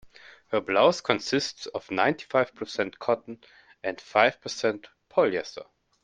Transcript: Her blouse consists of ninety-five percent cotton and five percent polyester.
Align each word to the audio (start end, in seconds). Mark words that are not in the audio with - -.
Her 0.47 0.61
blouse 0.61 0.99
consists 0.99 1.67
of 1.67 1.91
ninety-five 1.91 2.55
percent 2.55 2.97
cotton 2.97 3.39
and 3.83 4.01
five 4.01 4.41
percent 4.41 4.87
polyester. 5.11 5.67